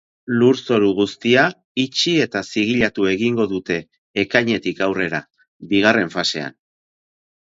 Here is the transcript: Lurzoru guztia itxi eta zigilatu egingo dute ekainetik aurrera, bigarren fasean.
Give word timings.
Lurzoru 0.41 0.87
guztia 0.99 1.41
itxi 1.83 2.13
eta 2.23 2.39
zigilatu 2.53 3.05
egingo 3.11 3.45
dute 3.51 3.77
ekainetik 4.23 4.81
aurrera, 4.87 5.21
bigarren 5.75 6.11
fasean. 6.17 6.57